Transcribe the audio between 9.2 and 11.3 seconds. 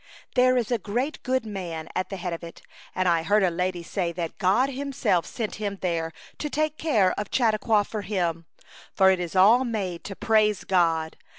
all made to praise God.